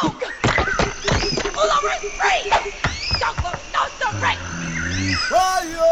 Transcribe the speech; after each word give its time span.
No! 0.00 0.10
Pull 0.10 1.70
over 1.70 1.88
and 1.88 2.00
freeze! 2.12 2.52
Don't 3.18 3.36
look, 3.42 3.58
no, 3.72 3.82
don't! 3.98 4.20
Fire! 5.28 5.88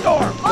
Storm! 0.00 0.47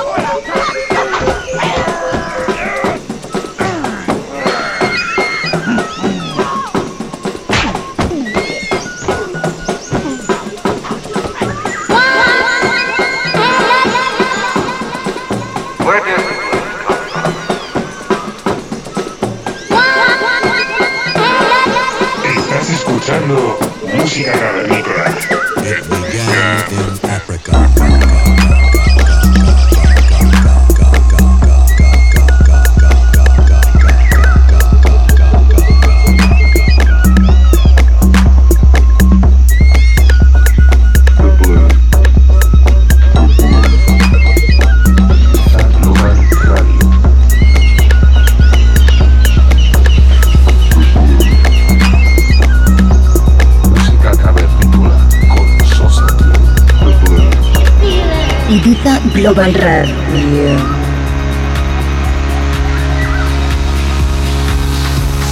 Global 59.26 59.52
Radio. 59.54 59.96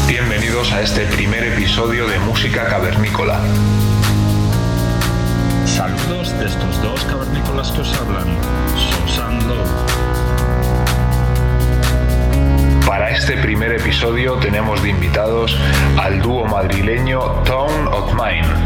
Bienvenidos 0.08 0.72
a 0.72 0.80
este 0.80 1.06
primer 1.06 1.44
episodio 1.44 2.08
de 2.08 2.18
Música 2.18 2.64
Cavernícola. 2.64 3.38
Saludos 5.64 6.36
de 6.40 6.46
estos 6.46 6.82
dos 6.82 7.04
cavernícolas 7.04 7.70
que 7.70 7.82
os 7.82 7.94
hablan, 8.00 8.36
Susan 8.74 9.38
Lowe. 9.46 9.62
Para 12.84 13.12
este 13.12 13.36
primer 13.36 13.74
episodio 13.74 14.34
tenemos 14.38 14.82
de 14.82 14.90
invitados 14.90 15.56
al 15.98 16.20
dúo 16.20 16.46
madrileño 16.46 17.20
Tone 17.44 17.86
of 17.92 18.12
Mine 18.14 18.63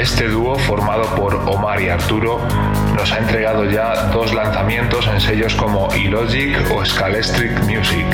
este 0.00 0.28
dúo, 0.28 0.58
formado 0.60 1.04
por 1.14 1.34
Omar 1.34 1.80
y 1.82 1.90
Arturo, 1.90 2.40
nos 2.96 3.12
ha 3.12 3.18
entregado 3.18 3.66
ya 3.66 4.06
dos 4.06 4.32
lanzamientos 4.32 5.06
en 5.06 5.20
sellos 5.20 5.54
como 5.54 5.94
Illogic 5.94 6.56
o 6.74 6.82
Scalestric 6.84 7.52
Music. 7.64 8.06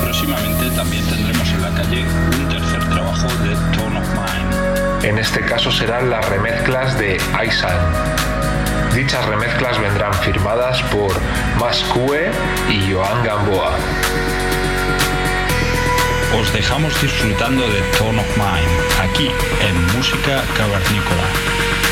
Próximamente 0.00 0.70
también 0.76 1.04
tendremos 1.06 1.48
en 1.50 1.62
la 1.62 1.70
calle 1.70 2.04
un 2.38 2.48
tercer 2.48 2.88
trabajo 2.88 3.26
de 3.42 3.54
Tone 3.76 3.98
of 3.98 4.08
Mind. 4.14 5.04
En 5.04 5.18
este 5.18 5.40
caso 5.40 5.72
serán 5.72 6.08
las 6.08 6.28
remezclas 6.28 6.96
de 6.96 7.20
Aisan. 7.36 7.80
Dichas 8.94 9.26
remezclas 9.26 9.80
vendrán 9.80 10.14
firmadas 10.14 10.80
por 10.84 11.10
Mascue 11.58 12.30
y 12.70 12.92
Joan 12.92 13.24
Gamboa 13.24 13.72
os 16.36 16.50
dejamos 16.52 16.92
disfrutando 17.00 17.66
de 17.70 17.80
Tone 17.96 18.20
of 18.20 18.36
Mind 18.36 18.70
aquí 19.00 19.30
en 19.60 19.96
Música 19.96 20.44
Cavernícola. 20.56 21.87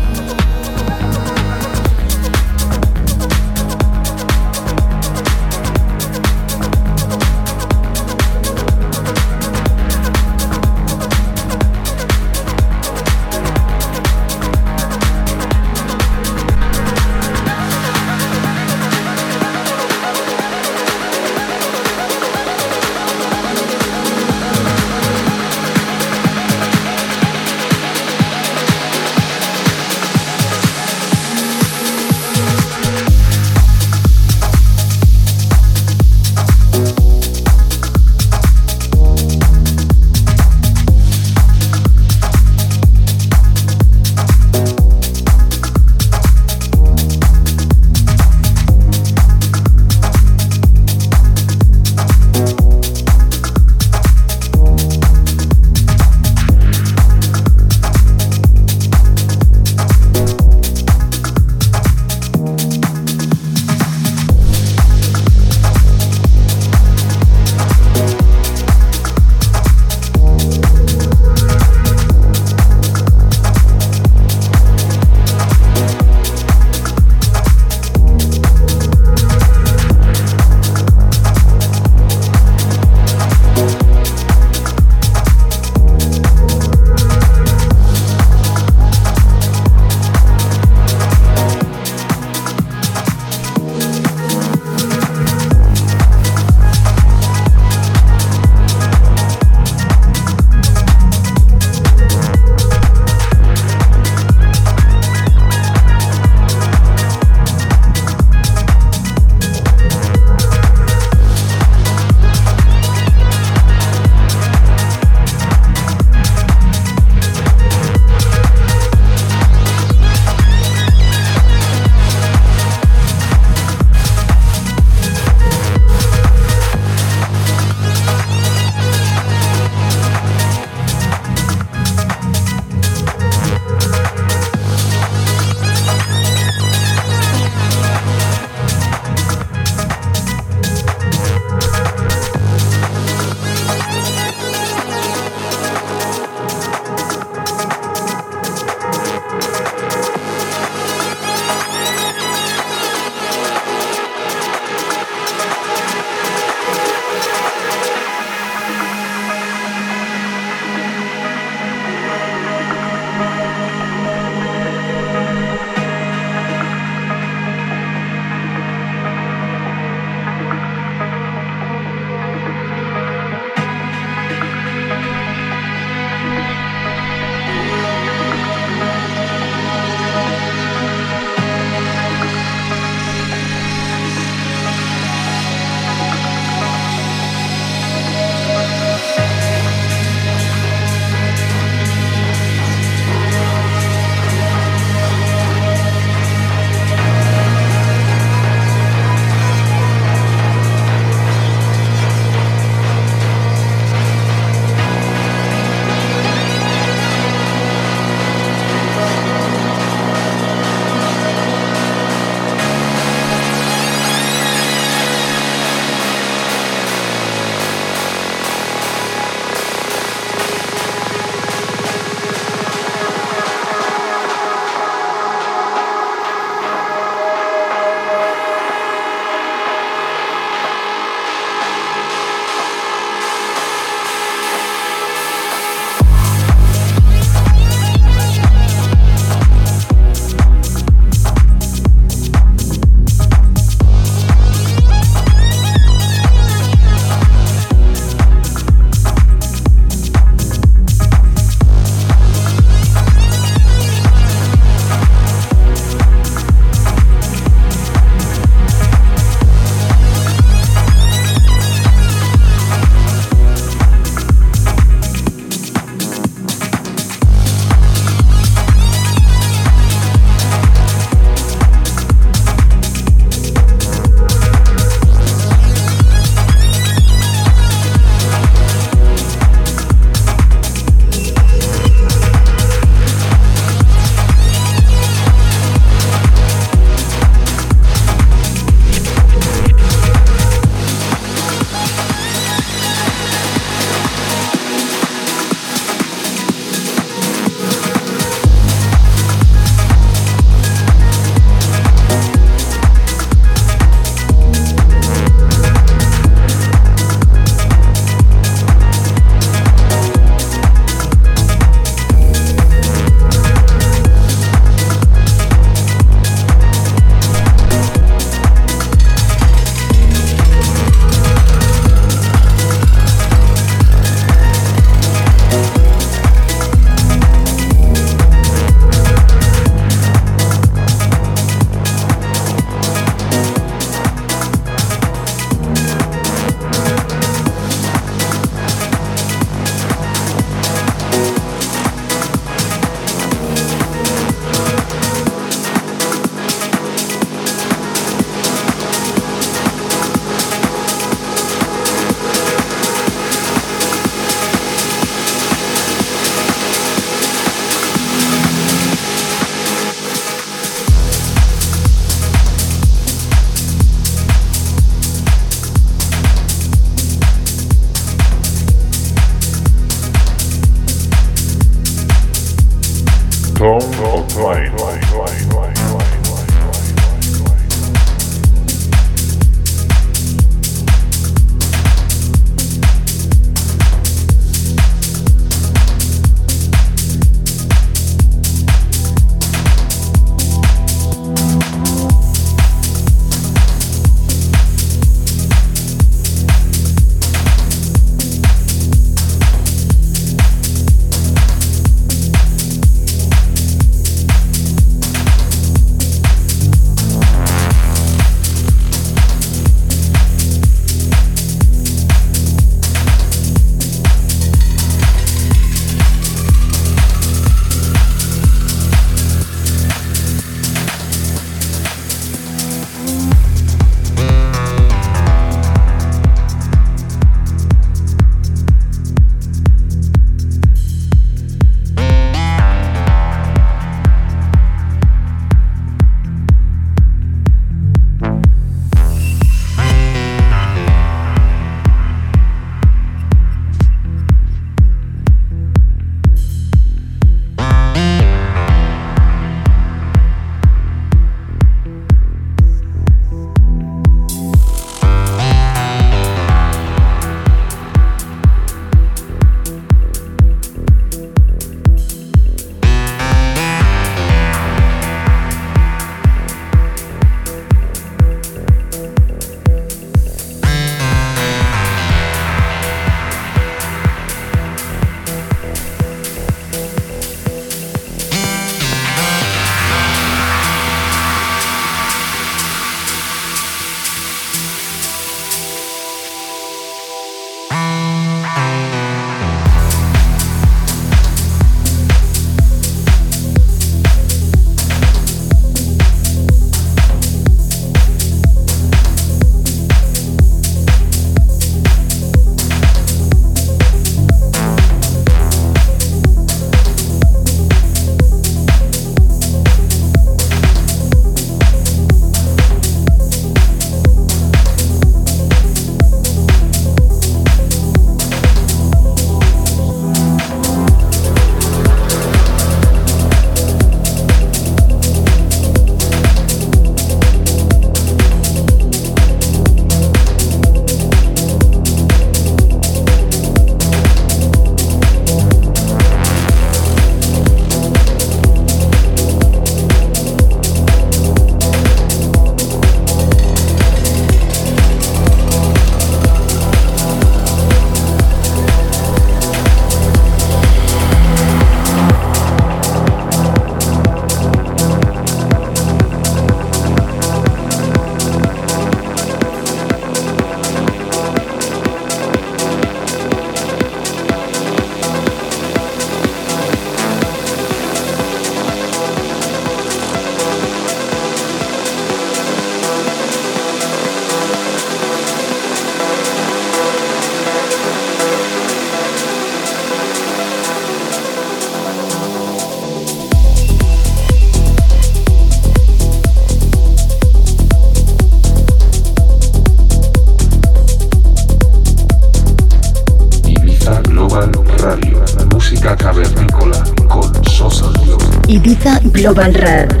Global 599.21 599.53
Radio. 599.53 600.00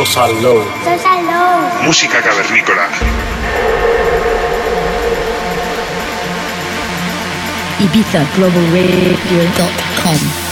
Sosa 0.00 0.28
Low. 0.28 0.64
Sosa 0.82 1.14
Low. 1.20 1.84
Música 1.84 2.22
cavernícola. 2.22 2.88
Ibiza 7.78 8.24
Global 8.34 8.64
Radio.com 8.72 10.49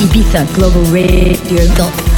Ibiza 0.00 0.44
Global 0.54 0.84
Radio. 0.92 2.09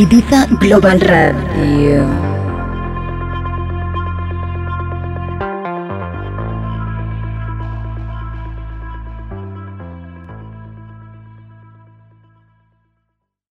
Ibiza 0.00 0.46
Global 0.56 0.96
Radio. 0.98 2.19